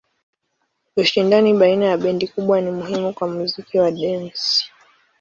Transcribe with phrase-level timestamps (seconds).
[0.95, 4.65] Ushindani baina ya bendi kubwa ni muhimu kwa muziki wa dansi.